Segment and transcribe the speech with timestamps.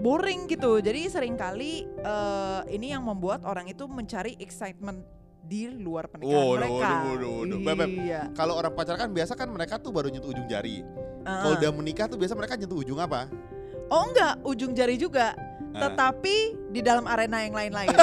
[0.00, 0.78] boring gitu.
[0.80, 5.02] Jadi sering kali eh, ini yang membuat orang itu mencari excitement
[5.46, 6.74] di luar pernikahan Waduh, mereka.
[6.74, 7.58] waduh, waduh, waduh.
[7.62, 7.90] Beb, Beb.
[8.02, 8.22] Iya.
[8.34, 10.82] Kalau orang pacaran kan biasa kan mereka tuh baru nyentuh ujung jari.
[11.22, 11.46] Ah.
[11.46, 13.30] Kalau udah menikah tuh biasa mereka nyentuh ujung apa?
[13.86, 15.38] Oh enggak, ujung jari juga.
[15.70, 15.86] Ah.
[15.86, 17.88] Tetapi di dalam arena yang lain-lain.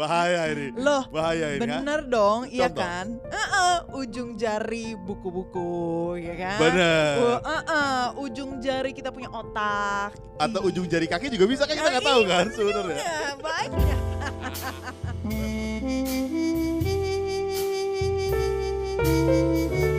[0.00, 0.72] Bahaya ini.
[0.80, 1.84] Loh, Bahaya ini kan?
[1.84, 2.80] bener dong, iya Contoh.
[2.80, 3.06] kan?
[3.28, 6.58] Heeh, ujung jari buku-buku, ya kan?
[6.58, 7.12] Bener.
[7.20, 10.16] Uh, heeh, ujung jari kita punya otak.
[10.40, 10.72] Atau Ih.
[10.72, 12.96] ujung jari kaki juga bisa kan kita nggak tahu iya, kan sebenarnya.
[12.96, 14.00] Iya, banyak.
[19.04, 19.90] Beb,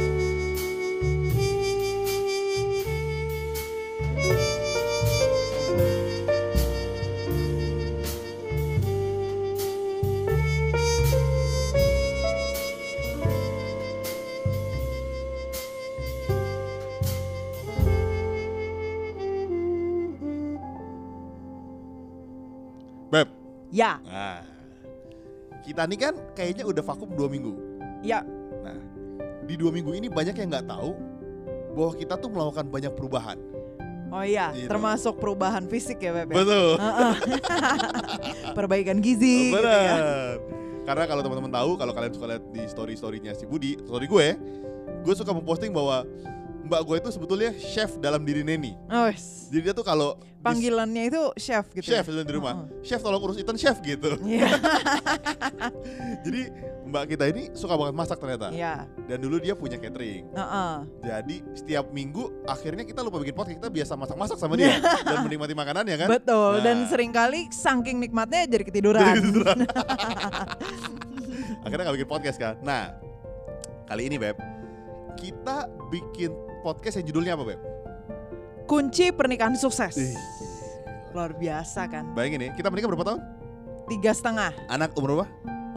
[23.75, 24.39] Ya, nah,
[25.59, 27.51] kita nih kan kayaknya udah vakum dua minggu.
[27.99, 28.23] ya,
[28.63, 28.79] Nah,
[29.43, 30.95] di dua minggu ini banyak yang nggak tahu
[31.75, 33.35] bahwa kita tuh melakukan banyak perubahan.
[34.07, 34.71] oh iya, Gitu.
[34.71, 36.31] termasuk perubahan fisik ya Beb.
[36.31, 36.35] ya?
[36.39, 36.69] Betul.
[38.57, 39.59] Perbaikan gizi gitu ya.
[39.59, 39.99] Benar.
[40.85, 44.27] Karena kalau teman-teman tahu, kalau kalian suka lihat di story-storynya si Budi, story gue,
[45.03, 46.07] gue suka memposting bahwa
[46.65, 48.73] mbak gue itu sebetulnya chef dalam diri Neni.
[48.89, 49.47] Oh, wes.
[49.47, 51.89] Jadi dia tuh kalau Panggilannya itu chef gitu.
[51.89, 52.21] chef ya?
[52.21, 52.85] di rumah, Heeh.
[52.85, 54.13] chef tolong urus Ethan chef gitu.
[54.21, 54.45] Iya.
[56.25, 56.41] Jadi
[56.85, 58.53] mbak kita ini suka banget masak ternyata.
[58.53, 58.85] Iya.
[59.09, 60.29] Dan dulu dia punya catering.
[60.29, 60.73] Heeh.
[61.01, 64.77] Jadi setiap minggu akhirnya kita lupa bikin podcast, kita biasa masak-masak sama dia
[65.09, 66.09] dan menikmati makanannya kan.
[66.13, 66.61] Betul.
[66.61, 66.89] Dan Nah.
[66.89, 69.01] sering kali saking nikmatnya jadi ketiduran.
[69.01, 69.57] Jadi ketiduran.
[71.65, 72.53] akhirnya nggak bikin podcast kan.
[72.61, 72.93] Nah,
[73.85, 74.37] kali ini Beb,
[75.17, 76.29] kita bikin
[76.65, 77.61] podcast yang judulnya apa Beb?
[78.65, 79.93] Kunci pernikahan sukses.
[79.93, 80.17] Ih,
[81.13, 82.17] Luar biasa kan.
[82.17, 83.21] Bayangin nih, kita menikah berapa tahun?
[83.85, 85.27] Tiga setengah, Anak umur berapa?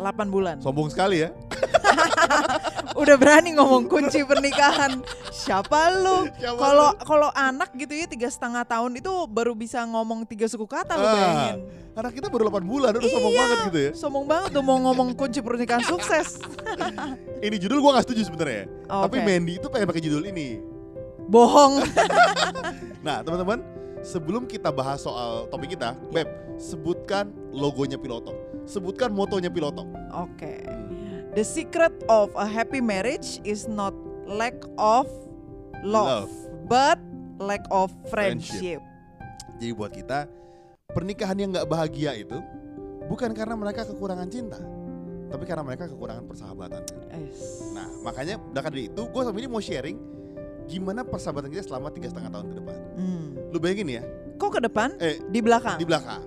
[0.00, 0.56] 8 bulan.
[0.64, 1.34] Sombong sekali ya.
[3.02, 5.02] Udah berani ngomong kunci pernikahan.
[5.30, 6.26] Siapa lu?
[6.38, 7.02] Kalau lu?
[7.06, 11.06] kalau anak gitu ya tiga setengah tahun itu baru bisa ngomong tiga suku kata lu
[11.06, 11.56] Ah, bayangin.
[11.94, 13.40] Anak kita baru 8 bulan, udah sombong Iya.
[13.42, 13.90] banget gitu ya.
[13.94, 16.38] Sombong banget tuh mau ngomong kunci pernikahan sukses.
[17.46, 18.66] Ini judul gua gak setuju sebenarnya.
[18.90, 19.22] Oh, Tapi.
[19.22, 20.58] Mandy itu pengen pakai judul ini.
[21.28, 21.84] Bohong.
[22.98, 23.62] Nah, teman-teman,
[24.02, 26.24] sebelum kita bahas soal topik kita, Ya.
[26.24, 26.28] Beb,
[26.58, 28.34] sebutkan logonya Piloto.
[28.66, 29.86] Sebutkan motonya Piloto.
[30.12, 30.66] Oke.
[31.32, 33.94] The secret of a happy marriage is not
[34.26, 35.06] lack of
[35.86, 36.32] love, Love.
[36.66, 36.98] but
[37.38, 38.82] lack of Friendship.
[38.82, 39.60] friendship.
[39.62, 40.26] Jadi buat kita,
[40.90, 42.34] pernikahan yang nggak bahagia itu
[43.06, 44.58] bukan karena mereka kekurangan cinta,
[45.30, 46.82] tapi karena mereka kekurangan persahabatan.
[47.14, 47.70] Yes.
[47.72, 49.96] Nah, makanya maka dari itu, gue sama ini mau sharing
[50.68, 52.76] gimana persahabatan kita selama tiga setengah tahun ke depan.
[52.94, 53.26] Hmm.
[53.48, 54.02] Lu bayangin ya,
[54.36, 54.88] Kok ke depan?
[55.00, 55.76] eh Di belakang.
[55.76, 56.22] di belakang.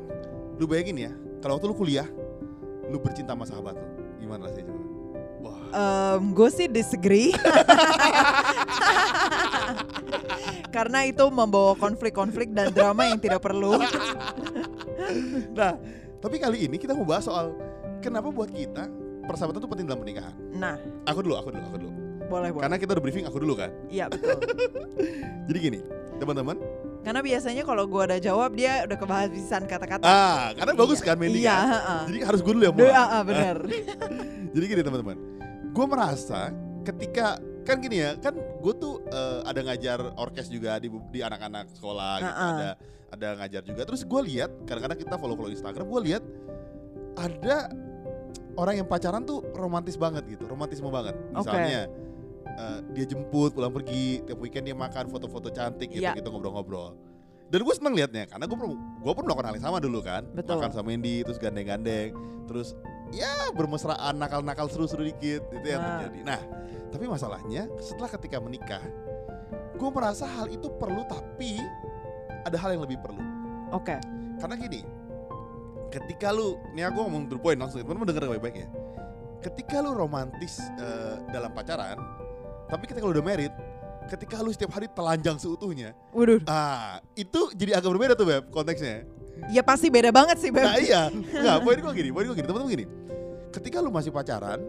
[0.57, 2.07] Lu bayangin ya, kalau waktu lu kuliah,
[2.89, 3.87] lu bercinta sama sahabat lu,
[4.19, 4.81] gimana rasanya coba?
[5.41, 5.57] Wah,
[6.19, 7.33] gue sih disagree.
[10.71, 13.77] Karena itu membawa konflik-konflik dan drama yang tidak perlu.
[15.51, 15.75] Nah,
[16.21, 17.51] tapi kali ini kita mau bahas soal
[17.99, 18.85] kenapa buat kita
[19.25, 20.31] persahabatan itu penting dalam pernikahan.
[20.53, 21.91] Nah, Aku dulu, aku dulu, aku dulu.
[22.31, 22.63] Boleh boleh.
[22.63, 23.69] Karena kita udah briefing aku dulu kan.
[23.91, 24.39] Iya betul.
[25.51, 25.79] Jadi gini,
[26.17, 26.55] teman-teman.
[27.01, 30.05] Karena biasanya kalau gue ada jawab dia udah kehabisan kata-kata.
[30.05, 31.07] Ah, karena bagus Iya.
[31.09, 31.65] kan Mandy Iya, kan.
[31.67, 32.01] heeh.
[32.07, 32.95] Jadi harus gue dulu yang Duh, mulai.
[32.95, 33.57] ah, ah, benar.
[34.53, 35.17] Jadi gini teman-teman.
[35.73, 36.39] Gue merasa
[36.81, 37.25] ketika
[37.61, 42.13] kan gini ya, kan gue tuh eh, ada ngajar orkes juga di di anak-anak sekolah
[42.17, 42.31] gitu.
[42.31, 42.49] Ah.
[42.53, 42.69] Ada
[43.11, 43.81] ada ngajar juga.
[43.83, 46.23] Terus gue lihat kadang-kadang kita follow-follow Instagram, gue lihat
[47.13, 47.67] ada
[48.53, 51.15] orang yang pacaran tuh romantis banget gitu, romantisme banget.
[51.31, 51.87] Misalnya
[52.57, 56.15] eh, dia jemput pulang pergi, tiap weekend dia makan foto-foto cantik gitu, Iya.
[56.17, 56.95] gitu ngobrol-ngobrol.
[57.51, 58.57] Dan gue seneng liatnya karena gue
[59.03, 60.55] gue pun melakukan hal yang sama dulu kan, Betul.
[60.59, 62.15] makan sama Mendy, terus gandeng-gandeng,
[62.47, 62.75] terus
[63.11, 65.91] ya bermesraan nakal-nakal seru-seru dikit itu yang Nah.
[65.99, 66.19] terjadi.
[66.23, 66.41] Nah,
[66.95, 68.83] tapi masalahnya setelah ketika menikah,
[69.75, 71.59] gue merasa hal itu perlu tapi
[72.47, 73.19] ada hal yang lebih perlu.
[73.75, 73.99] Oke.
[74.39, 74.81] Karena gini,
[75.91, 78.67] ketika lu, nih aku ngomong to the point langsung, teman-teman denger baik-baik ya.
[79.41, 81.97] Ketika lu romantis eh, dalam pacaran,
[82.71, 83.51] tapi ketika lu udah married,
[84.07, 86.39] ketika lu setiap hari telanjang seutuhnya, Waduh.
[86.47, 89.03] ah itu jadi agak berbeda tuh beb konteksnya.
[89.49, 90.61] Ya pasti beda banget sih Beb.
[90.63, 91.09] Nah iya,
[91.41, 92.85] nggak, poin gue gini, poin gue gini, teman-teman gini.
[93.49, 94.61] Ketika lu masih pacaran,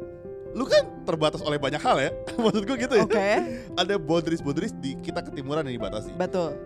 [0.56, 2.10] lu kan terbatas oleh banyak hal ya,
[2.42, 3.04] maksud gue gitu ya.
[3.04, 3.28] Oke.
[3.76, 6.10] Ada boundaries-boundaries di kita ketimuran yang dibatasi.
[6.16, 6.56] Betul.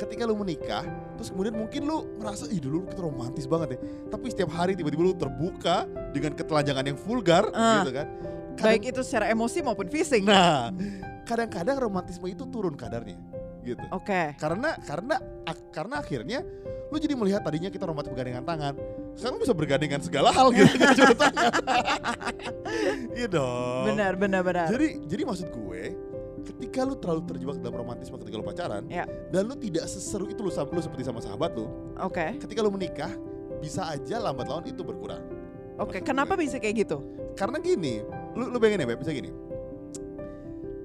[0.00, 0.80] ketika lu menikah,
[1.20, 3.78] terus kemudian mungkin lu merasa, ih dulu kita romantis banget ya.
[4.08, 5.84] Tapi setiap hari tiba-tiba lu terbuka
[6.16, 7.84] dengan ketelanjangan yang vulgar, Ah.
[7.84, 8.08] gitu kan.
[8.60, 10.20] Kadang- Baik itu secara emosi maupun fisik.
[10.22, 10.68] Nah,
[11.24, 13.16] kadang-kadang romantisme itu turun kadarnya.
[13.60, 13.80] gitu.
[13.92, 14.36] Oke.
[14.36, 16.40] Karena karena ak- karena akhirnya
[16.88, 18.72] lu jadi melihat tadinya kita romantis bergandengan tangan,
[19.12, 21.52] sekarang lu bisa bergandengan segala hal gitu cuma tangan.
[23.12, 23.84] Iya dong.
[23.86, 24.66] Benar, benar, benar.
[24.68, 25.82] Jadi jadi maksud gue
[26.40, 29.04] ketika lu terlalu terjebak dalam romantisme ketika lu pacaran Ya.
[29.28, 31.68] dan lu tidak seseru itu lu, lu seperti sama sahabat lu,
[32.00, 32.40] Oke.
[32.40, 33.12] ketika lu menikah
[33.60, 35.20] bisa aja lambat laun itu berkurang.
[35.76, 36.44] Oke, Maksud kenapa gue.
[36.44, 36.98] bisa kayak gitu?
[37.38, 38.02] Karena gini,
[38.36, 39.30] lu lu bayangin ya, bisa gini.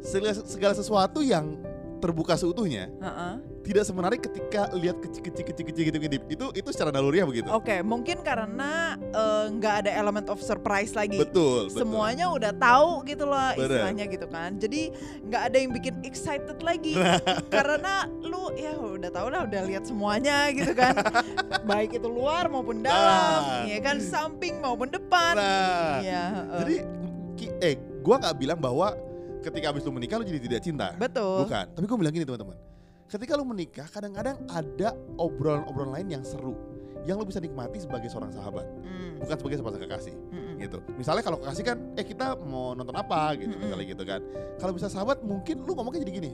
[0.06, 1.58] Segala, segala sesuatu yang
[2.06, 3.34] terbuka seutuhnya Heeh.
[3.66, 6.24] tidak semenarik ketika lihat kecil-kecil kecil-kecil gitu ngintip.
[6.30, 7.50] Itu itu secara naluriah begitu.
[7.50, 11.18] Oke, mungkin karena eh, nggak ada element of surprise lagi.
[11.18, 11.82] Betul, betul.
[11.82, 14.62] Semuanya udah tahu gitu loh istilahnya gitu kan.
[14.62, 14.94] Jadi
[15.26, 16.94] nggak ada yang bikin excited lagi
[17.56, 20.94] karena lu ya udah tahu lah udah lihat semuanya gitu kan.
[21.70, 23.66] Baik itu luar maupun dalam, Nah.
[23.66, 25.34] ya kan samping maupun depan.
[25.34, 26.60] Nah, Iya, heeh.
[26.62, 26.76] jadi
[27.66, 27.74] eh
[28.06, 28.94] gua nggak bilang bahwa
[29.46, 30.88] ketika habis lu menikah lu jadi tidak cinta.
[30.98, 31.46] betul.
[31.46, 32.58] Bukan, tapi gue bilang gini teman-teman.
[33.06, 36.58] Ketika lu menikah, kadang-kadang ada obrolan-obrolan lain yang seru
[37.06, 40.16] yang lu bisa nikmati sebagai seorang sahabat, Hmm, bukan sebagai sepasang kekasih.
[40.34, 40.58] mm-mm.
[40.58, 40.78] gitu.
[40.98, 43.62] Misalnya kalau kekasih kan, eh kita mau nonton apa gitu, Mm-mm.
[43.62, 44.22] misalnya gitu kan.
[44.58, 46.32] Kalau bisa sahabat mungkin lu ngomongnya jadi gini,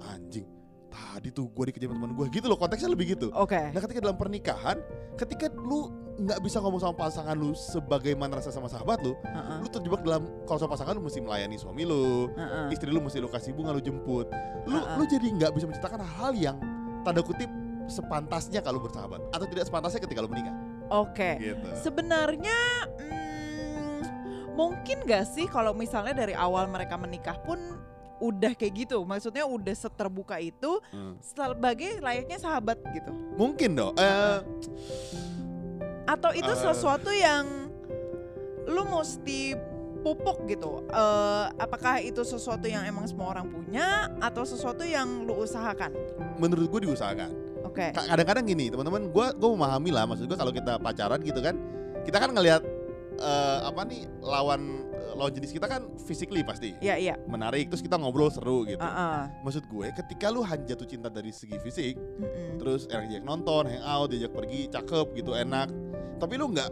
[0.00, 0.48] anjing,
[0.90, 3.30] tadi tuh gue dikejar teman gue gitu loh, konteksnya lebih gitu.
[3.32, 3.58] Oke.
[3.70, 4.76] Nah ketika dalam pernikahan,
[5.14, 5.88] ketika lu
[6.20, 10.28] nggak bisa ngomong sama pasangan lu sebagaimana rasa sama sahabat lu, Heeh, lu terjebak dalam
[10.44, 12.74] kalau sama pasangan lu mesti melayani suami lu, heeh.
[12.74, 14.28] istri lu mesti lu kasih bunga lu jemput,
[14.68, 15.00] lu Uh-uh.
[15.00, 16.60] lu jadi nggak bisa menciptakan hal yang
[17.06, 17.48] tanda kutip
[17.88, 20.54] sepantasnya kalau bersahabat atau tidak sepantasnya ketika lu menikah.
[20.90, 21.38] Oke.
[21.38, 21.68] Gitu.
[21.78, 22.58] Sebenarnya
[22.98, 24.00] hmm,
[24.58, 27.58] mungkin gak sih kalau misalnya dari awal mereka menikah pun
[28.20, 31.16] udah kayak gitu, maksudnya udah seterbuka itu Hmm.
[31.18, 33.10] sebagai layaknya sahabat gitu.
[33.34, 33.94] Mungkin dong.
[33.96, 34.38] Eh,
[36.04, 36.58] Atau itu Eh.
[36.58, 37.70] sesuatu yang
[38.66, 39.54] lu mesti
[40.00, 40.82] pupuk gitu.
[40.84, 45.92] Eh, apakah itu sesuatu yang emang semua orang punya atau sesuatu yang lu usahakan?
[46.36, 47.30] menurut gue diusahakan.
[47.62, 47.92] Oke.
[47.92, 51.52] Ka- Kadang-kadang gini, teman-teman, gue gue memahami lah, maksud gue kalau kita pacaran gitu kan,
[52.02, 52.64] kita kan ngelihat
[53.20, 57.14] eh, apa nih lawan eh, lawan jenis kita kan physically pasti Iya iya.
[57.28, 58.80] menarik, terus kita ngobrol seru gitu.
[58.80, 59.20] Ah, ah.
[59.44, 62.56] Maksud gue, ketika lu hanya jatuh cinta dari segi fisik, Mm-mm.
[62.56, 65.68] terus enak diajak nonton, hangout, diajak pergi, cakep gitu, enak,
[66.16, 66.70] tapi lu nggak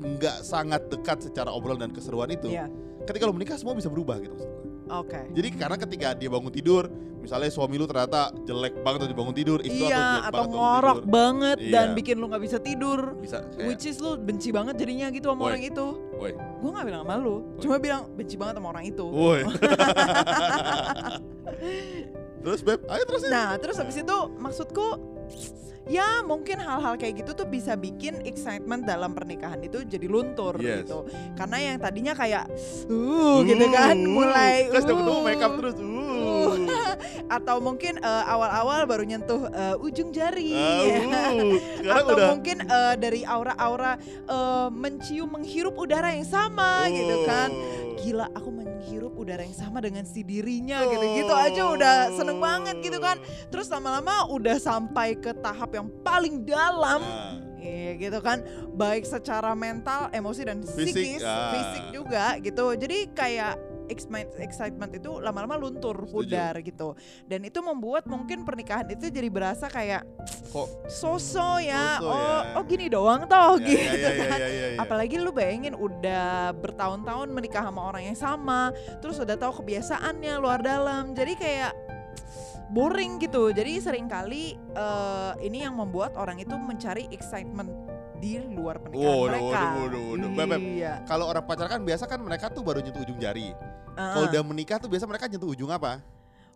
[0.00, 2.48] nggak sangat dekat secara obrolan dan keseruan itu.
[2.48, 2.70] Iya.
[3.04, 4.59] Ketika lu menikah semua bisa berubah gitu maksud gue.
[4.90, 5.20] Oke.
[5.30, 9.58] Jadi karena ketika dia bangun tidur, misalnya suami lu ternyata jelek banget waktu bangun tidur,
[9.60, 11.08] lu Iya, atau bangun ngorok tidur.
[11.08, 11.94] banget dan Iya.
[11.94, 12.98] bikin lu nggak bisa tidur.
[13.16, 15.48] bisa kayak, Which is lu benci banget jadinya gitu sama Woi.
[15.48, 15.86] orang itu.
[16.16, 16.30] Woi.
[16.34, 19.04] Gue gak bilang sama lu, cuma bilang benci banget sama orang itu.
[19.06, 19.40] woi.
[22.40, 23.28] terus beb, ayo terusin.
[23.30, 24.86] Nah, terus habis itu maksudku
[25.88, 30.84] ya mungkin hal-hal kayak gitu tuh bisa bikin excitement dalam pernikahan itu jadi luntur Yes.
[30.84, 31.08] gitu.
[31.38, 32.44] Karena yang tadinya kayak
[32.90, 35.76] uh gitu kan mulai Terus uh, make up terus.
[35.80, 36.69] Uh.
[37.36, 40.54] atau mungkin eh, awal-awal baru nyentuh eh, ujung jari.
[40.54, 41.56] Ah, uh.
[42.00, 47.96] Atau udah mungkin eh, dari aura-aura eh, mencium menghirup udara yang sama gitu kan Oh.
[48.00, 52.96] gila aku menghirup udara yang sama dengan si dirinya gitu-gitu aja udah seneng banget gitu
[52.96, 53.20] kan
[53.52, 58.40] terus lama-lama udah sampai ke tahap yang paling dalam Nah, Iya gitu kan
[58.72, 61.52] baik secara mental emosi dan Fisik, psikis ah.
[61.52, 63.54] fisik juga gitu jadi kayak
[63.90, 66.14] excitement itu lama-lama luntur Setuju.
[66.14, 66.94] pudar gitu
[67.26, 70.06] dan itu membuat mungkin pernikahan itu jadi berasa kayak
[70.54, 72.56] kok sosok ya So-so oh ya.
[72.58, 74.78] oh gini doang toh ya, gitu ya, ya, kan ya, ya, ya.
[74.82, 80.60] Apalagi lu bayangin udah bertahun-tahun menikah sama orang yang sama, terus udah tahu kebiasaannya luar
[80.60, 81.12] dalam.
[81.14, 81.72] Jadi kayak
[82.70, 83.50] boring gitu.
[83.50, 87.70] Jadi sering kali eh, ini yang membuat orang itu mencari excitement
[88.20, 89.48] di luar pernikahan Waduh, mereka.
[89.48, 90.30] waduh, waduh, waduh.
[90.36, 90.60] Beb.
[90.76, 90.94] Iya.
[91.08, 93.56] Kalau orang pacaran kan biasa kan mereka tuh baru nyentuh ujung jari.
[93.96, 94.14] Ah.
[94.14, 96.04] Kalau udah menikah tuh biasa mereka nyentuh ujung apa?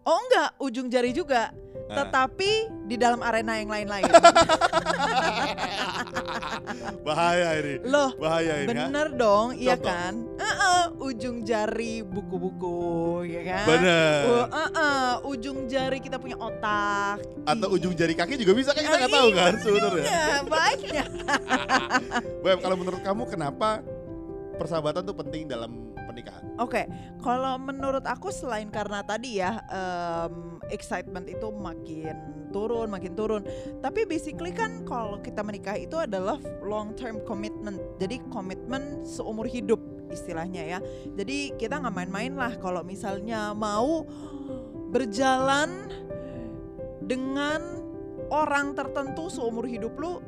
[0.05, 1.51] Oh enggak, ujung jari juga.
[1.89, 2.05] Nah.
[2.05, 4.05] Tetapi di dalam arena yang lain-lain.
[7.05, 7.75] Bahaya ini.
[7.85, 8.69] Loh, Bahaya ini.
[8.69, 8.89] ha?
[8.89, 9.89] bener dong, iya Contoh.
[9.89, 10.13] kan?
[10.35, 12.79] Heeh, ujung jari buku-buku,
[13.27, 13.65] ya kan?
[13.67, 14.21] Bener.
[14.25, 17.21] Uh, uh, uh, ujung jari kita punya otak.
[17.45, 17.77] Atau Iya.
[17.77, 20.05] ujung jari kaki juga bisa kan kita Ah, nggak tahu iya, kan sebenarnya.
[20.05, 21.09] Iya, banyak.
[22.45, 23.81] Beb, kalau menurut kamu kenapa
[24.55, 26.43] persahabatan tuh penting dalam pernikahan?
[26.63, 26.87] Oke,
[27.19, 33.43] kalau menurut aku selain karena tadi ya em, excitement itu makin turun, makin turun.
[33.83, 37.83] Tapi basically kan kalau kita menikah itu adalah long term commitment.
[37.99, 39.83] Jadi komitmen seumur hidup
[40.15, 40.79] istilahnya ya.
[41.19, 44.07] Jadi kita nggak main-main lah kalau misalnya mau
[44.95, 45.91] berjalan
[47.03, 47.83] dengan
[48.31, 50.23] orang tertentu seumur hidup lu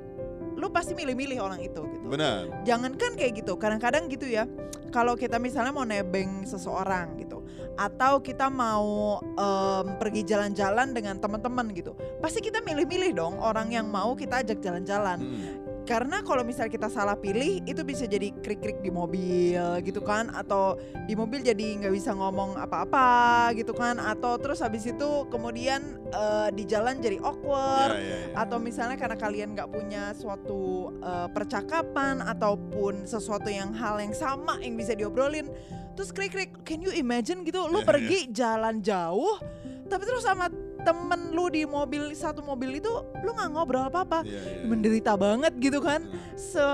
[0.56, 2.06] lu pasti milih-milih orang itu gitu.
[2.08, 2.64] Benar.
[2.64, 4.48] Jangankan kayak gitu, kadang-kadang gitu ya.
[4.90, 7.44] Kalau kita misalnya mau nebeng seseorang gitu,
[7.76, 11.92] atau kita mau em, pergi jalan-jalan dengan teman-teman gitu,
[12.24, 15.20] pasti kita milih-milih dong orang yang mau kita ajak jalan-jalan.
[15.20, 15.65] Mm.
[15.86, 20.74] Karena kalau misalnya kita salah pilih, itu bisa jadi krik-krik di mobil gitu kan, atau
[21.06, 26.48] di mobil jadi nggak bisa ngomong apa-apa gitu kan, atau terus habis itu kemudian eh,
[26.50, 28.34] di jalan jadi awkward Ya, ya, ya.
[28.42, 34.58] atau misalnya karena kalian nggak punya suatu uh, percakapan ataupun sesuatu yang hal yang sama
[34.58, 35.46] yang bisa diobrolin
[35.94, 39.38] terus krik krik can you imagine gitu lu Iya, pergi jalan jauh
[39.86, 40.50] tapi terus sama
[40.86, 42.88] temen lu di mobil satu mobil itu
[43.20, 44.62] lu nggak ngobrol apa apa Iya, iya.
[44.62, 46.38] menderita banget gitu kan Mm.
[46.38, 46.64] se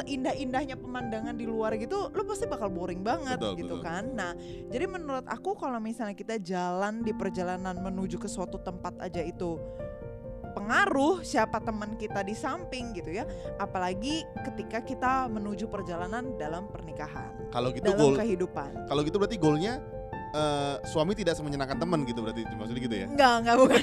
[0.00, 3.84] seindah-indahnya pemandangan di luar gitu lu pasti bakal boring banget Betul, gitu betul.
[3.84, 4.32] kan nah
[4.72, 9.60] jadi menurut aku kalau misalnya kita jalan di perjalanan menuju ke suatu tempat aja itu
[10.48, 17.30] pengaruh siapa teman kita di samping gitu ya apalagi ketika kita menuju perjalanan dalam pernikahan
[17.52, 19.78] Kalau gitu dalam goal, kehidupan kalau gitu berarti goalnya
[20.34, 23.06] eh, suami tidak semenyenangkan teman gitu berarti maksudnya gitu ya?
[23.08, 23.80] Enggak, enggak bukan.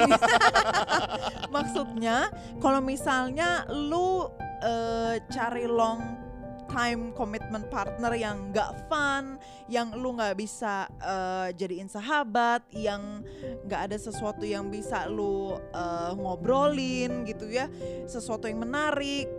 [1.56, 2.18] Maksudnya
[2.60, 4.30] kalau misalnya lu
[4.62, 6.26] eh, cari long
[6.66, 9.40] time commitment partner yang nggak fun,
[9.72, 13.24] yang lu nggak bisa eh, jadiin sahabat, yang
[13.64, 17.72] nggak ada sesuatu yang bisa lu eh, ngobrolin gitu ya,
[18.10, 19.30] sesuatu yang menarik,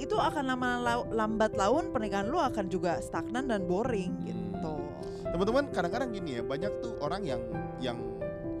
[0.00, 4.39] itu akan lama lambat laun pernikahan lu akan juga stagnan dan boring gitu.
[5.30, 7.40] Teman-teman kadang-kadang gini ya banyak tuh orang yang
[7.78, 7.96] yang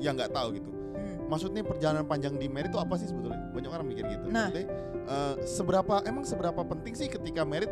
[0.00, 0.70] yang nggak tahu gitu.
[0.70, 1.16] Hmm.
[1.28, 3.40] Maksudnya perjalanan panjang di merit itu apa sih sebetulnya?
[3.52, 4.26] Banyak orang mikir gitu.
[4.30, 4.48] Nah.
[4.48, 4.66] Maksudnya
[5.10, 7.70] eh, seberapa emang seberapa penting sih ketika merit?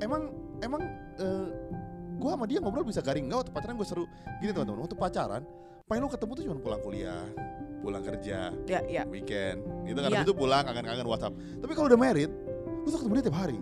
[0.00, 0.32] Emang
[0.64, 0.80] emang
[1.20, 1.48] eh,
[2.20, 4.04] gua sama dia ngobrol bisa garing enggak waktu pacaran gue seru.
[4.44, 5.42] Gini teman-teman, waktu pacaran
[5.88, 7.24] paling lu ketemu tuh cuma pulang kuliah,
[7.82, 9.02] pulang kerja, Ya, ya.
[9.10, 9.58] weekend.
[9.82, 11.34] Gitu kan habis itu pulang kangen-kangen WhatsApp.
[11.34, 12.30] Tapi kalau udah merit,
[12.86, 13.58] lu tuh ketemu dia tiap hari.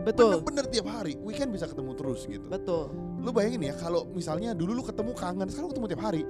[0.00, 1.14] Betul, Bener-bener tiap hari.
[1.20, 2.46] Weekend bisa ketemu terus gitu.
[2.48, 2.88] betul,
[3.20, 6.22] Lu bayangin ya kalau misalnya dulu lu ketemu kangen, sekarang ketemu tiap hari.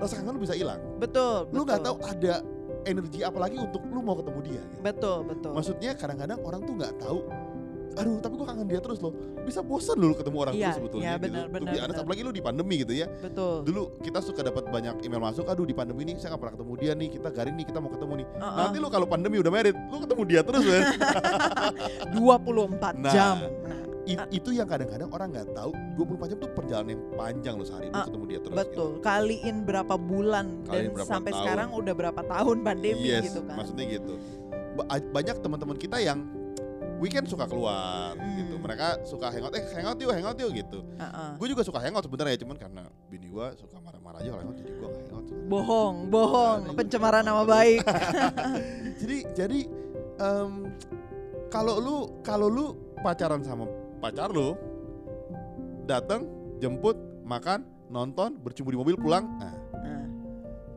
[0.00, 0.80] Rasa kangen lu bisa hilang.
[0.96, 1.44] betul.
[1.52, 2.40] Lu nggak tahu ada
[2.88, 4.80] energi apa lagi untuk lu mau ketemu dia gitu.
[4.80, 5.52] Betul, betul.
[5.52, 7.18] Maksudnya kadang-kadang orang tuh nggak tahu
[7.98, 9.12] Aduh, tapi gua kangen dia terus loh.
[9.40, 11.24] Bisa bosan lu ketemu orang Iya, terus sebetulnya iya, gitu.
[11.24, 12.04] benar, To be benar, honest, benar.
[12.04, 13.06] apalagi lu di pandemi gitu ya.
[13.18, 13.54] betul.
[13.62, 16.72] Dulu kita suka dapat banyak email masuk, aduh di pandemi ini saya nggak pernah ketemu
[16.76, 18.26] dia nih, kita garing nih, kita mau ketemu nih.
[18.32, 18.56] Uh-uh.
[18.56, 20.82] Nanti lu kalau pandemi udah merit, lu ketemu dia terus kan.
[22.12, 23.36] 24 Nah, jam.
[23.60, 23.76] Nah,
[24.06, 27.86] I- itu yang kadang-kadang orang nggak tahu 24 jam tuh perjalanan yang panjang loh sehari
[27.86, 28.90] lu Ah, ketemu dia terus betul.
[29.00, 31.40] Kaliin berapa bulan Kaliin dan berapa sampai tahun.
[31.44, 33.56] sekarang udah berapa tahun pandemi yes, gitu kan.
[33.60, 34.14] maksudnya gitu
[34.74, 36.24] Ba- banyak teman-teman kita yang
[36.98, 38.36] weekend suka keluar Hmm.
[38.36, 41.30] gitu mereka suka hangout eh hangout yuk hangout yuk gitu Uh-uh.
[41.34, 44.70] gue juga suka hangout sebenarnya cuman karena bini gue suka marah-marah aja kalau hangout jadi
[44.72, 47.80] gue gak hangout Bohong, bohong, Nah, pencemaran nama baik.
[49.00, 49.58] jadi jadi
[50.18, 50.52] em,
[51.48, 52.66] kalau lu kalau lu
[53.00, 53.64] pacaran sama
[53.96, 54.52] pacar lu
[55.84, 56.28] datang
[56.58, 59.54] jemput makan nonton bercumbu di mobil pulang Nah,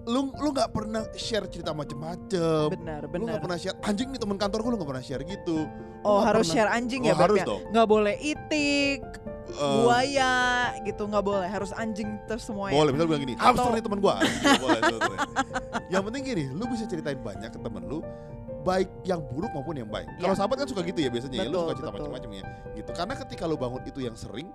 [0.03, 3.37] lu lu nggak pernah share cerita macem-macem benar, lu benar.
[3.37, 5.57] nggak pernah share anjing nih temen kantor gue lu nggak pernah share gitu
[6.01, 6.55] Oh, nggak harus pernah.
[6.57, 7.45] share anjing Oh, ya, Beb, harus ya?
[7.45, 7.61] dong.
[7.69, 9.01] Nggak boleh itik,
[9.51, 10.33] Eh, buaya
[10.81, 11.45] gitu nggak boleh.
[11.45, 12.73] Harus anjing terus semuanya.
[12.73, 13.83] boleh misalnya bilang gini Atau- hamster nih
[14.57, 15.19] boleh sebetulnya.
[15.91, 17.99] yang penting gini lu bisa ceritain banyak ke temen lu
[18.61, 20.37] baik yang buruk maupun yang baik kalau Ya.
[20.37, 22.01] sahabat kan suka gitu ya biasanya ya lu Betul, suka cerita betul.
[22.01, 24.47] macam-macam ya gitu karena ketika lu bangun itu yang sering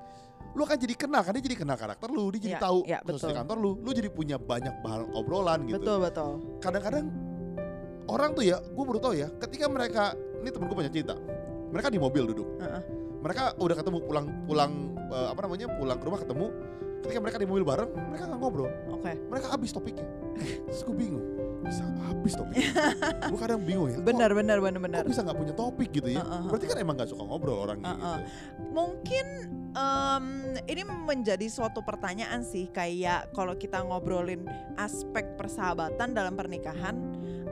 [0.56, 2.98] lu akan jadi kenal kan dia jadi kenal karakter lu dia jadi Ya, tahu ya,
[3.04, 3.36] khusus di betul.
[3.36, 6.32] kantor lu lu jadi punya banyak bahan obrolan gitu Betul, betul.
[6.58, 7.04] kadang-kadang
[8.06, 10.02] orang tuh ya gue baru tahu ya ketika mereka
[10.40, 11.14] ini temen gue punya cerita
[11.68, 12.82] mereka di mobil duduk Heeh.
[13.20, 14.72] mereka udah ketemu pulang pulang
[15.10, 16.46] eh, apa namanya pulang ke rumah ketemu
[17.04, 19.12] ketika mereka di mobil bareng mereka nggak ngobrol Oke.
[19.28, 20.06] mereka habis topiknya
[20.64, 21.24] terus gue bingung
[21.62, 22.72] bisa habis topiknya
[23.30, 25.00] gue kadang bingung ya kok- Benar, benar, benar, benar.
[25.02, 26.50] kok bisa nggak punya topik gitu ya Uh-uh.
[26.50, 28.16] berarti kan emang nggak suka ngobrol orangnya Uh-uh.
[28.18, 29.26] gitu Mungkin
[29.72, 30.26] em,
[30.64, 34.44] ini menjadi suatu pertanyaan sih kayak kalau kita ngobrolin
[34.76, 36.92] aspek persahabatan dalam pernikahan,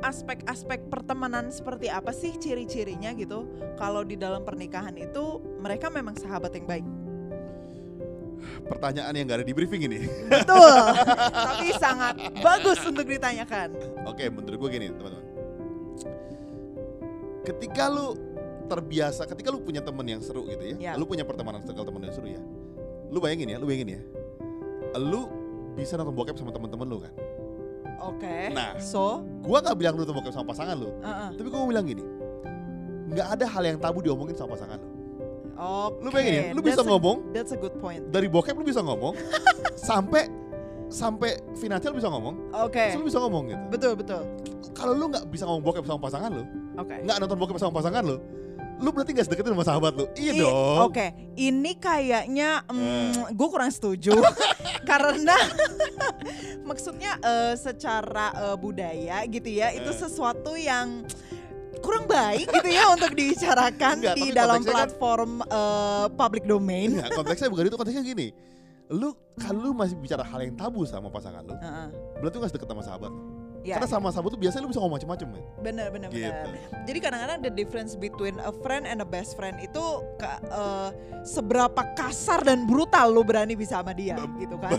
[0.00, 3.48] aspek-aspek pertemanan seperti apa sih ciri-cirinya gitu?
[3.74, 5.24] Kalau di dalam pernikahan itu
[5.56, 6.84] mereka memang sahabat yang baik.
[8.64, 10.74] Pertanyaan yang gak ada di briefing ini Betul.
[11.48, 13.68] Tapi sangat bagus untuk ditanyakan.
[14.04, 15.24] oke menurut gue gini teman-teman
[17.44, 18.16] ketika lu
[18.64, 20.92] terbiasa ketika lu punya temen yang seru gitu ya, Ya.
[20.96, 22.40] lu punya pertemanan circle temen yang seru ya
[23.12, 24.02] lu bayangin ya lu bayangin ya
[24.96, 25.28] lu
[25.74, 27.12] bisa nonton bokep sama temen-temen lu kan
[28.04, 28.52] Oke.
[28.52, 28.76] Nah.
[28.76, 31.28] so, gua nggak bilang lu nonton bokep sama pasangan lu uh-uh.
[31.32, 32.04] tapi gua mau bilang gini
[33.12, 34.88] nggak ada hal yang tabu diomongin sama pasangan lu
[35.56, 35.98] oke.
[36.00, 38.02] lu bayangin ya lu bisa that's a- ngomong That's a good point.
[38.08, 39.14] dari bokep lu bisa ngomong
[39.88, 40.28] sampai
[40.86, 42.92] sampai finansial bisa ngomong Oke.
[42.92, 44.22] terus lu bisa ngomong gitu Betul betul.
[44.72, 46.44] kalau lu nggak bisa ngomong bokep sama pasangan lu
[46.76, 46.96] Oke.
[47.00, 48.18] nggak nonton bokep sama pasangan lu
[48.74, 50.04] lu berarti gak sedeketin sama sahabat lu.
[50.18, 50.90] Iya I- dong.
[50.90, 51.06] Oke,
[51.38, 53.14] ini kayaknya Eh.
[53.30, 54.18] gue kurang setuju
[54.90, 55.30] karena
[56.68, 59.96] maksudnya eh, secara eh, budaya gitu ya itu Eh.
[59.96, 61.06] sesuatu yang
[61.84, 66.96] kurang baik gitu ya untuk dibicarakan Enggak, di dalam kan- platform eh, public domain.
[66.96, 68.28] Enggak, konteksnya bukan itu, konteksnya gini.
[68.88, 71.88] Lu kalau lu masih bicara hal yang tabu sama pasangan lu, Heeh.
[72.20, 73.12] berarti lu gak deket sama sahabat.
[73.64, 75.40] Ya, Karena sama sahabat tuh biasanya lu bisa ngomong macem-macem, men.
[75.58, 76.28] bener bener Gitu.
[76.28, 76.84] bener.
[76.84, 79.80] Jadi kadang-kadang the difference between a friend and a best friend itu
[80.14, 80.88] ke- eh,
[81.24, 84.76] seberapa kasar dan brutal lu berani bisa sama dia gitu kan.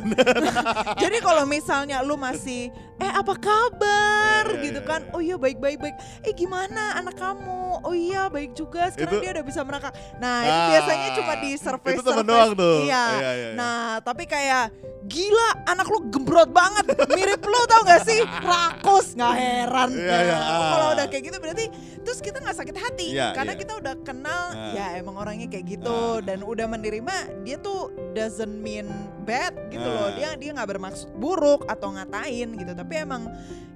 [1.03, 5.01] Jadi kalau misalnya lu masih eh apa kabar Ya, ya, gitu ya, kan.
[5.11, 5.95] Oh iya baik baik baik.
[6.21, 7.64] Eh gimana anak kamu?
[7.81, 8.87] Oh iya baik juga.
[8.87, 9.91] Sekarang Itu- dia udah bisa merakak.
[10.15, 12.29] Nah, itu Ah, biasanya cuma di surface Itu temen surface.
[12.29, 12.77] doang tuh.
[12.83, 13.05] Iya.
[13.13, 13.49] iya, iya.
[13.53, 14.65] Nah, tapi kayak
[15.03, 16.85] gila anak lu gembrot banget.
[17.09, 18.19] Mirip lu tau gak sih?
[18.25, 19.89] Rakus, nggak heran.
[19.91, 20.69] Iya, iya, Nah, ah.
[20.71, 21.65] Kalau udah kayak gitu berarti
[22.01, 23.59] terus kita nggak sakit hati Iya, karena iya.
[23.59, 24.71] kita udah kenal Ah.
[24.71, 26.21] ya emang orangnya kayak gitu Ah.
[26.21, 28.85] dan udah menerima dia tuh doesn't mean
[29.21, 30.09] bad gitu loh.
[30.09, 30.13] Ah.
[30.13, 33.25] Dia dia nggak bermaksud buruk atau ngatain gitu, tapi emang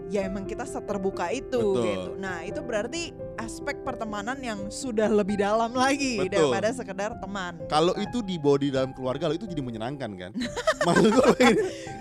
[0.07, 1.85] ya emang kita seterbuka itu Betul.
[1.85, 2.11] gitu.
[2.17, 6.51] Nah, itu berarti aspek pertemanan yang sudah lebih dalam lagi Betul.
[6.51, 7.55] daripada sekedar teman.
[7.65, 8.03] Kalau Nah.
[8.03, 10.31] itu dibawa di dalam keluarga lo itu jadi menyenangkan kan?
[10.87, 11.47] Maksud gue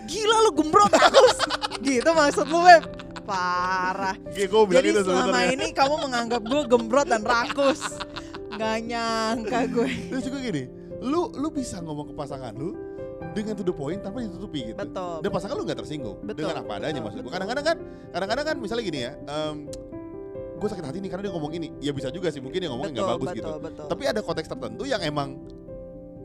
[0.05, 1.39] gila lu gembrot terus
[1.79, 2.83] gitu maksud lu Beb
[3.23, 4.17] parah
[4.65, 5.53] bilang jadi gitu selama sebenarnya.
[5.53, 7.83] ini kamu menganggap gue gembrot dan rakus
[8.51, 10.63] nggak nyangka gue Terus juga gini,
[10.99, 12.73] lu lu bisa ngomong ke pasangan lu
[13.35, 14.79] dengan to the point tanpa ditutupi gitu.
[14.79, 17.33] betul Dan pasangan lu nggak tersinggung Betul, dengan apa adanya betul, maksud gue.
[17.35, 17.77] Kadang-kadang kan,
[18.11, 19.13] kadang-kadang kan misalnya gini ya,
[20.59, 21.69] gue sakit hati nih karena dia ngomong ini.
[21.79, 23.51] Ya bisa juga sih mungkin dia ngomongnya nggak bagus betul gitu.
[23.63, 25.39] betul Tapi ada konteks tertentu yang emang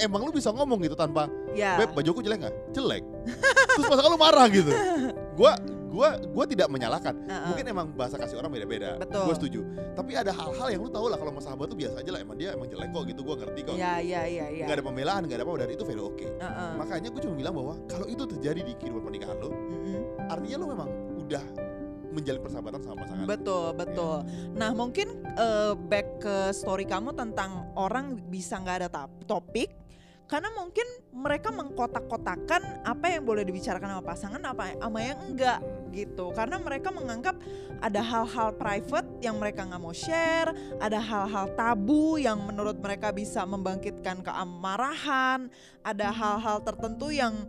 [0.02, 2.56] emang lu bisa ngomong gitu tanpa ya Beb, bajuku jelek nggak?
[2.74, 3.04] Jelek.
[3.78, 4.74] Terus pasangan lu marah gitu.
[5.38, 5.54] Gua
[5.90, 7.14] gua gua tidak menyalahkan.
[7.26, 7.54] uh-uh.
[7.54, 8.98] Mungkin emang bahasa kasih orang beda-beda.
[9.02, 9.62] Gue setuju.
[9.94, 12.22] Tapi ada hal-hal yang lu tahu lah kalau sama sahabat tuh biasa aja lah.
[12.22, 13.22] Emang dia emang jelek kok gitu.
[13.22, 13.74] Gua ngerti kok.
[13.78, 16.26] ya ya ya ya Gak ada pembelaan, gak ada apa dan itu very oke.
[16.38, 16.72] Uh-uh.
[16.82, 20.30] Makanya gue cuma bilang bahwa kalau itu terjadi di kehidupan pernikahan lo, Mm-mm.
[20.30, 20.90] artinya lo memang
[21.26, 21.44] udah
[22.14, 23.26] menjalin persahabatan sama pasangan.
[23.26, 24.18] Betul, betul.
[24.54, 28.90] Nah, mungkin eh, back ke story kamu tentang orang bisa nggak ada
[29.26, 29.84] topik
[30.24, 35.60] karena mungkin mereka mengkotak-kotakan apa yang boleh dibicarakan sama pasangan apa sama yang enggak
[35.94, 36.32] gitu.
[36.34, 37.38] Karena mereka menganggap
[37.84, 40.50] ada hal-hal private yang mereka nggak mau share,
[40.82, 45.54] ada hal-hal tabu yang menurut mereka bisa membangkitkan keamarahan,
[45.86, 47.46] ada hal-hal tertentu yang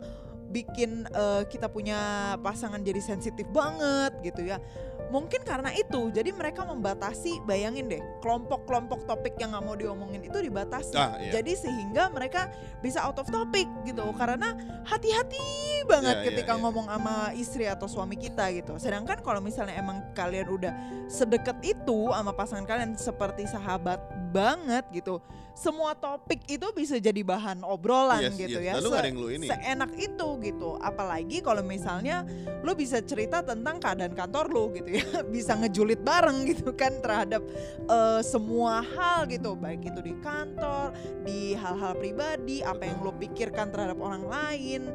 [0.55, 1.99] bikin eh, kita punya
[2.39, 4.63] pasangan jadi sensitif banget gitu ya.
[5.05, 10.33] Mungkin karena itu, jadi mereka membatasi, bayangin deh, kelompok-kelompok topik yang nggak mau diomongin itu
[10.41, 10.97] dibatasi.
[10.97, 11.39] Ah, iya.
[11.39, 12.49] Jadi sehingga mereka
[12.81, 16.61] bisa out of topic gitu, karena hati-hati banget Iya, iya, ketika iya.
[16.65, 18.81] ngomong sama istri atau suami kita gitu.
[18.81, 20.73] Sedangkan kalau misalnya emang kalian udah
[21.05, 24.01] sedekat itu sama pasangan kalian seperti sahabat
[24.33, 25.21] banget gitu,
[25.55, 28.67] semua topik itu bisa jadi bahan obrolan Yes, gitu yes.
[28.67, 28.73] ya.
[28.75, 29.45] Dan lu Se- nggak ada yang lu ini.
[29.47, 32.27] Seenak itu gitu, apalagi kalau misalnya
[32.59, 37.39] lu bisa cerita tentang keadaan kantor lu gitu ya, bisa ngejulit bareng gitu kan terhadap
[37.87, 40.91] eh, semua hal gitu, baik itu di kantor,
[41.23, 44.91] di hal-hal pribadi, apa yang lu pikirkan terhadap orang lain.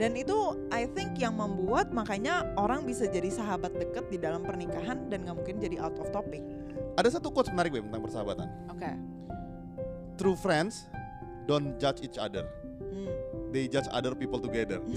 [0.00, 0.32] Dan itu
[0.72, 5.36] I think yang membuat makanya orang bisa jadi sahabat deket di dalam pernikahan dan nggak
[5.36, 6.40] mungkin jadi out of topic.
[6.96, 8.48] Ada satu quotes menarik Beb, tentang persahabatan.
[8.72, 8.88] Oke.
[10.20, 10.84] True friends
[11.48, 12.44] don't judge each other.
[12.92, 13.08] Hmm.
[13.50, 14.78] They judge other people together.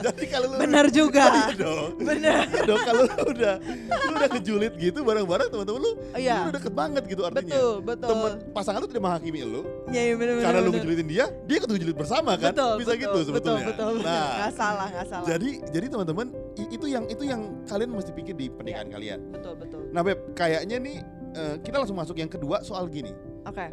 [0.00, 1.24] Jadi kalau lu Benar juga.
[1.34, 1.90] Iya dong.
[1.98, 2.46] Bener.
[2.46, 6.36] Iya dong kalau lu udah lu udah kejulit gitu bareng-bareng teman-teman lu, Iya.
[6.38, 7.50] lu udah deket banget gitu artinya.
[7.50, 8.08] Betul, betul.
[8.08, 10.74] Temen pasangan lu tidak menghakimi lu Iya, iya bener, karena lu bener.
[10.80, 12.52] ngejulitin dia, dia ikut ngejulit bersama kan?
[12.54, 13.66] betul, Bisa betul, gitu sebetulnya.
[13.68, 15.26] Betul, betul, Nah, nggak salah, nggak salah.
[15.26, 16.26] jadi jadi teman-teman
[16.56, 18.94] itu yang itu yang kalian mesti pikir di pernikahan Iya.
[18.94, 19.18] kalian.
[19.28, 19.80] betul, betul.
[19.90, 20.96] Nah Beb, kayaknya nih
[21.34, 23.12] eh, kita langsung masuk yang kedua soal gini.
[23.44, 23.68] Oke.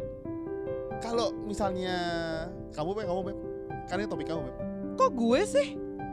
[1.02, 1.96] Kalau misalnya
[2.70, 3.38] kamu Beb, kamu Beb,
[3.90, 4.56] ini topik kamu Beb.
[4.98, 5.68] Kok gue sih?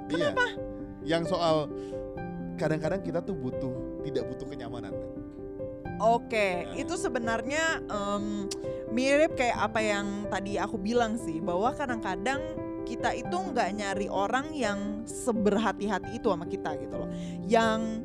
[0.09, 0.45] Kenapa?
[1.05, 1.69] Yang soal
[2.57, 4.93] kadang-kadang kita tuh butuh tidak butuh kenyamanan.
[4.93, 5.09] Beb.
[5.99, 6.79] Oke, Nah.
[6.79, 8.47] itu sebenarnya em,
[8.89, 12.39] mirip kayak apa yang tadi aku bilang sih, bahwa kadang-kadang
[12.88, 17.09] kita itu nggak nyari orang yang seberhati-hati itu sama kita gitu loh,
[17.45, 18.01] yang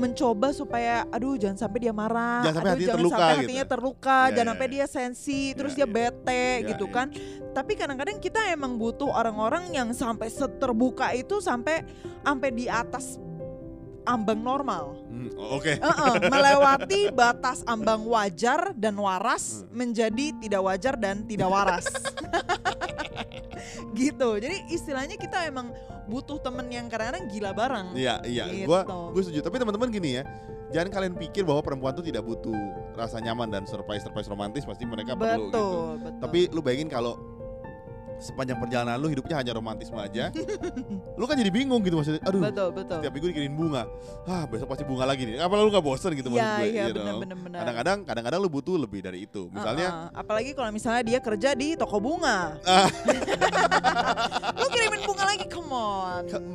[0.00, 3.40] mencoba supaya aduh jangan sampai dia marah, Jangan sampai aduh jangan terluka sampai gitu.
[3.44, 4.74] hatinya terluka, Iya, jangan iya, sampai iya.
[4.74, 5.92] dia sensi, terus Iya, dia iya.
[5.92, 6.94] bete Iya, gitu iya.
[6.96, 7.06] kan.
[7.50, 11.84] Tapi kadang-kadang kita emang butuh orang-orang yang sampai seterbuka itu sampai
[12.24, 13.20] sampai di atas
[14.02, 14.96] ambang normal.
[15.06, 15.76] Hmm, Oke.
[15.76, 19.76] Heeh, melewati batas ambang wajar dan waras Hmm.
[19.76, 21.84] menjadi tidak wajar dan tidak waras.
[23.92, 24.30] gitu.
[24.40, 25.70] Jadi istilahnya kita emang
[26.10, 27.88] butuh temen yang kadang-kadang gila bareng.
[27.94, 28.44] Iya, iya.
[28.50, 28.66] Gitu.
[28.66, 28.82] Gua
[29.14, 29.40] gue setuju.
[29.46, 30.22] Tapi teman-teman gini ya,
[30.74, 32.58] jangan kalian pikir bahwa perempuan tuh tidak butuh
[32.98, 35.54] rasa nyaman dan surprise surprise romantis pasti mereka perlu gitu.
[35.54, 36.20] betul, betul.
[36.20, 37.14] Tapi lu bayangin kalau
[38.20, 40.28] sepanjang perjalanan lu hidupnya hanya romantisme aja,
[41.18, 42.20] lu kan jadi bingung gitu maksudnya.
[42.28, 43.00] Aduh, betul, betul.
[43.00, 43.88] setiap minggu dikirimin bunga.
[44.28, 45.40] Ah, besok pasti bunga lagi nih.
[45.40, 46.68] Apa lu gak bosen gitu maksud Iya, gue?
[46.68, 47.00] iya, know?
[47.00, 47.38] benar-benar.
[47.40, 47.58] benar.
[47.64, 49.48] Kadang-kadang kadang-kadang lu butuh lebih dari itu.
[49.48, 50.20] Misalnya Uh-uh.
[50.20, 52.60] apalagi kalau misalnya dia kerja di toko bunga.
[52.68, 52.92] Ah.
[54.60, 54.68] lu
[55.10, 56.22] bunga lagi, come on.
[56.30, 56.46] ke-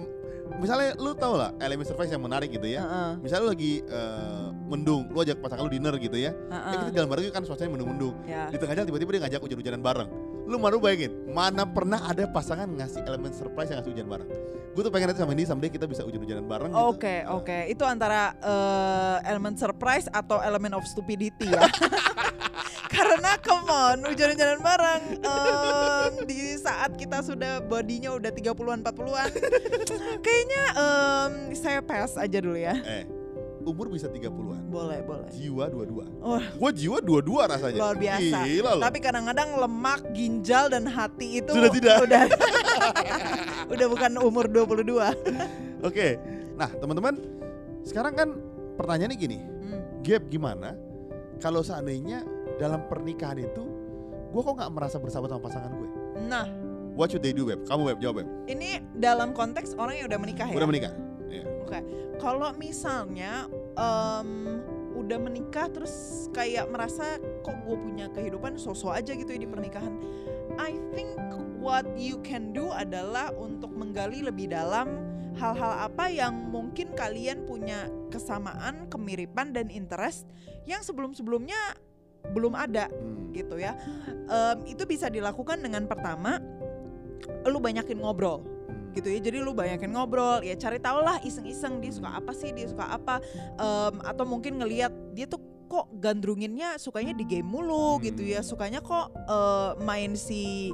[0.56, 2.80] misalnya lu tau lah elemen surprise yang menarik gitu ya.
[2.80, 6.32] Uh-uh, Misalnya lu lagi eh, mendung, lu ajak pasangan lu dinner gitu ya.
[6.32, 6.72] uh-uh.
[6.72, 8.16] Eh, kita jalan bareng kan suasananya mendung-mendung.
[8.24, 8.48] Ya.
[8.48, 10.10] Di tengah jalan tiba-tiba dia ngajak hujan-hujanan bareng.
[10.46, 14.30] Lu malu bayangin, mana pernah ada pasangan ngasih elemen surprise yang ngasih hujan bareng.
[14.78, 16.86] Gue tuh pengen nanti sama ini someday kita bisa hujan-hujanan bareng gitu.
[16.92, 17.58] Oke, oke.
[17.72, 21.66] Itu antara eh, elemen surprise atau elemen of stupidity ya.
[22.96, 29.30] Karena come on, hujan-hujanan bareng em, di saat kita sudah bodinya udah 30-an 40-an.
[30.22, 32.76] Kayaknya em, saya pass aja dulu ya.
[32.86, 33.04] Eh,
[33.66, 34.70] umur bisa 30-an.
[34.70, 35.28] Boleh, boleh.
[35.34, 36.06] Jiwa dua-dua.
[36.22, 37.82] Oh, Gue jiwa dua-dua rasanya.
[37.82, 38.38] luar biasa.
[38.46, 38.84] Gila loh.
[38.86, 41.96] Tapi kadang-kadang lemak, ginjal dan hati itu Sudah tidak.
[42.06, 42.22] udah
[43.74, 45.82] udah bukan umur 22.
[45.82, 46.08] Oke.
[46.56, 47.18] Nah, teman-teman,
[47.84, 48.30] sekarang kan
[48.78, 49.38] pertanyaannya gini.
[49.42, 49.82] Hmm.
[50.06, 50.78] Gap gimana
[51.42, 52.24] kalau seandainya
[52.56, 53.64] dalam pernikahan itu
[54.32, 55.90] gue kok nggak merasa bersahabat sama pasangan gue?
[56.30, 56.48] Nah,
[56.96, 57.68] What should they do, Beb?
[57.68, 58.28] Kamu, Beb, jawab, Beb.
[58.48, 60.56] ini dalam konteks orang yang udah menikah ya.
[60.56, 60.94] Udah menikah?
[61.68, 61.82] Oke,
[62.24, 64.60] kalau misalnya em,
[64.96, 69.94] udah menikah terus kayak merasa kok gue punya kehidupan sosok aja gitu ya di pernikahan.
[70.56, 71.20] I think
[71.60, 75.04] what you can do adalah untuk menggali lebih dalam
[75.36, 80.24] hal-hal apa yang mungkin kalian punya kesamaan, kemiripan dan interest
[80.64, 81.76] yang sebelum-sebelumnya
[82.32, 83.36] belum ada Hmm.
[83.36, 83.76] gitu ya.
[84.32, 86.40] Em, itu bisa dilakukan dengan pertama
[87.46, 88.55] lu banyakin ngobrol Hmm.
[88.96, 89.20] Gitu ya.
[89.20, 92.88] Jadi lu banyakin ngobrol ya cari tahu lah iseng-iseng dia suka apa sih dia suka
[92.88, 93.20] apa.
[93.60, 98.40] Em, atau mungkin ngelihat dia tuh kok gandrunginnya sukanya di game mulu gitu ya.
[98.40, 98.48] Hmm.
[98.48, 100.72] sukanya kok eh, main si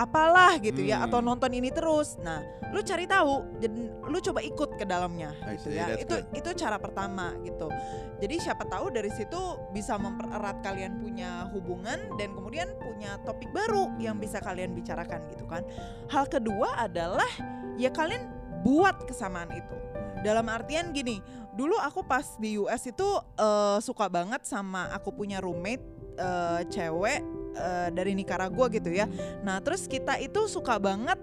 [0.00, 1.06] apalah gitu ya Hmm.
[1.12, 5.68] atau nonton ini terus nah lu cari tahu dan lu coba ikut ke dalamnya gitu
[5.68, 6.38] see, ya itu good.
[6.38, 7.68] itu cara pertama gitu
[8.16, 9.36] jadi siapa tahu dari situ
[9.70, 14.24] bisa mempererat kalian punya hubungan dan kemudian punya topik baru yang Hmm.
[14.24, 15.62] bisa kalian bicarakan gitu kan
[16.08, 17.28] hal kedua adalah
[17.76, 18.24] ya kalian
[18.60, 19.76] buat kesamaan itu
[20.20, 25.40] dalam artian gini dulu aku pas di US itu eh, suka banget sama aku punya
[25.40, 25.82] roommate
[26.16, 27.20] eh, cewek
[27.54, 29.06] eh, dari Nicaragua gitu ya
[29.42, 31.18] nah terus kita itu suka banget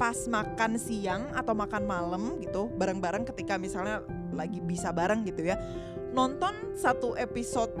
[0.00, 4.00] pas makan siang atau makan malam gitu bareng-bareng ketika misalnya
[4.32, 5.60] lagi bisa bareng gitu ya
[6.16, 7.76] nonton satu episode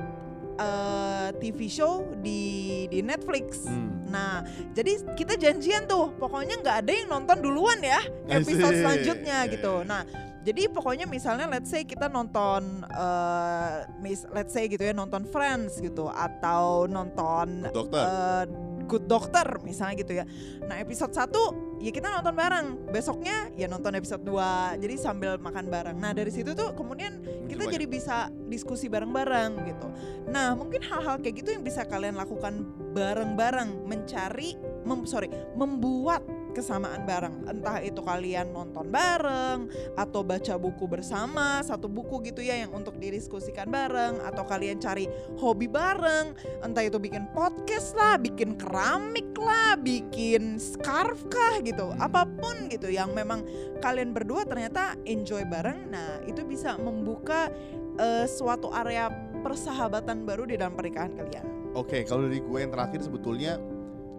[0.60, 4.00] eh, TV show di di Netflix Hmm.
[4.10, 4.42] Nah,
[4.74, 9.86] jadi kita janjian tuh, pokoknya nggak ada yang nonton duluan ya episode selanjutnya gitu.
[9.86, 9.88] yeah.
[9.88, 10.02] Nah,
[10.40, 15.78] jadi pokoknya misalnya let's say kita nonton, eh mis, let's say gitu ya nonton Friends
[15.80, 18.04] gitu, atau nonton Dokter.
[18.04, 18.44] eh,
[18.90, 20.24] Good Doctor misalnya gitu ya.
[20.66, 25.70] Nah episode 1 ya kita nonton bareng, besoknya ya nonton episode 2 jadi sambil makan
[25.70, 25.94] bareng.
[25.94, 28.16] Nah dari situ tuh kemudian kita Muncul jadi bisa
[28.50, 29.86] diskusi bareng-bareng gitu.
[30.26, 37.06] Nah mungkin hal-hal kayak gitu yang bisa kalian lakukan bareng-bareng, mencari, mem, sorry, membuat kesamaan
[37.06, 37.46] bareng.
[37.46, 42.98] Entah itu kalian nonton bareng atau baca buku bersama satu buku gitu ya yang untuk
[42.98, 45.06] didiskusikan bareng atau kalian cari
[45.38, 52.26] hobi bareng entah itu bikin podcast lah, bikin keramik lah, bikin scarf kah gitu, apa
[52.26, 53.46] pun gitu yang memang
[53.80, 55.88] kalian berdua ternyata enjoy bareng.
[55.88, 57.48] Nah itu bisa membuka
[57.96, 59.08] eh, suatu area
[59.40, 61.46] persahabatan baru di dalam pernikahan kalian.
[61.70, 63.56] Oke, kalau dari gue yang terakhir sebetulnya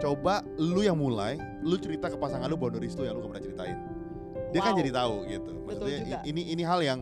[0.01, 3.45] coba lu yang mulai, lu cerita ke pasangan lu boundaries lu yang lu gak pernah
[3.45, 3.77] ceritain.
[4.51, 4.79] Dia kan Wow.
[4.81, 5.51] jadi tahu gitu.
[5.63, 6.99] Maksudnya ini ini hal yang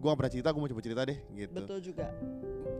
[0.00, 1.54] gue gak pernah cerita, gue mau coba cerita deh gitu.
[1.54, 2.06] Betul juga.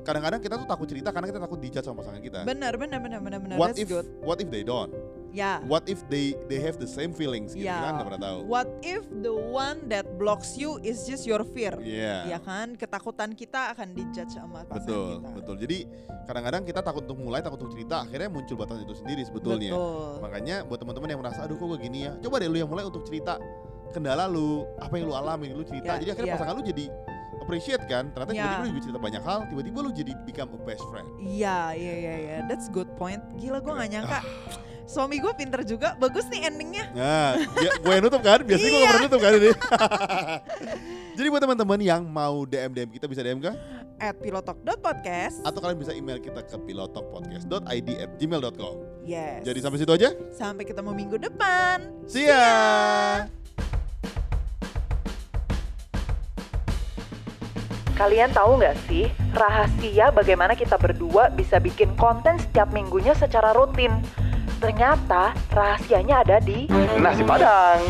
[0.03, 2.39] Kadang-kadang kita tuh takut cerita karena kita takut dijudge sama pasangan kita.
[2.43, 3.57] Benar, benar, benar, benar, benar.
[3.61, 4.07] What That's if good.
[4.27, 4.91] what if they don't?
[5.33, 5.65] Ya.
[5.65, 7.65] What if they they have the same feelings gitu?
[7.65, 7.81] Ya.
[7.81, 8.39] Kita kan pernah tahu.
[8.45, 11.73] What if the one that blocks you is just your fear?
[11.81, 12.37] Iya.
[12.37, 15.29] Ya kan, ketakutan kita akan dijudge sama pasangan Betul, kita.
[15.33, 15.57] betul.
[15.65, 15.79] Jadi
[16.29, 19.73] kadang-kadang kita takut untuk mulai, takut untuk cerita, akhirnya muncul batas itu sendiri sebetulnya.
[19.73, 20.21] Betul.
[20.21, 22.85] Makanya buat teman-teman yang merasa aduh kok gue gini ya, coba deh lu yang mulai
[22.85, 23.41] untuk cerita
[23.91, 25.97] kendala lu, apa yang lu alami, lu cerita.
[25.97, 26.37] Ya, jadi akhirnya ya.
[26.37, 26.85] pasangan lu jadi
[27.41, 28.13] appreciate kan.
[28.13, 28.45] Ternyata Ya.
[28.45, 31.09] tiba-tiba lu juga cerita banyak hal, tiba-tiba lu jadi become a best friend.
[31.19, 32.37] Iya, iya, iya, iya.
[32.45, 33.21] That's good point.
[33.37, 33.93] Gila gue gak Keren.
[33.97, 34.21] nyangka
[34.87, 36.85] suami gue pinter juga bagus nih endingnya.
[36.93, 38.41] Nah ya, gue yang nutup kan?
[38.43, 38.89] Biasanya gue iya.
[38.91, 39.51] pernah nutup kan ini?
[41.19, 43.53] Jadi buat teman-teman yang mau DM DM kita bisa DM ke?
[44.03, 48.75] At pilotok.podcast atau kalian bisa email kita ke pilotokpodcast.id at gmail.com
[49.07, 49.47] yes.
[49.47, 50.11] Jadi sampai situ aja.
[50.35, 51.87] Sampai ketemu minggu depan.
[52.11, 53.29] See ya.
[57.93, 63.93] Kalian tahu nggak sih rahasia bagaimana kita berdua bisa bikin konten setiap minggunya secara rutin?
[64.63, 66.71] Ternyata rahasianya ada di
[67.03, 67.83] Nasi Padang.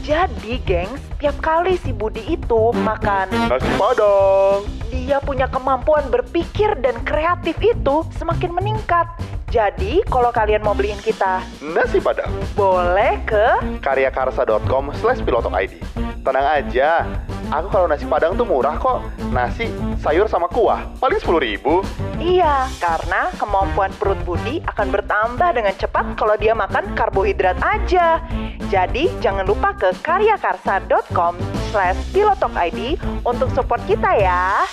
[0.00, 4.64] Jadi, gengs, tiap kali si Budi itu makan Nasi Padang.
[4.88, 9.04] dia punya kemampuan berpikir dan kreatif itu semakin meningkat.
[9.54, 12.26] Jadi, kalau kalian mau beliin kita, Nasi Padang.
[12.58, 15.78] boleh ke karyakarsa.com slash ID.
[16.26, 17.06] Tenang aja,
[17.54, 19.06] aku kalau nasi padang tuh murah kok.
[19.30, 19.70] Nasi,
[20.02, 21.86] sayur sama kuah, paling 10 ribu.
[22.18, 28.26] Iya, karena kemampuan perut Budi akan bertambah dengan cepat kalau dia makan karbohidrat aja.
[28.74, 31.38] Jadi, jangan lupa ke karyakarsa.com
[31.70, 34.66] slash pilotokid untuk support kita ya.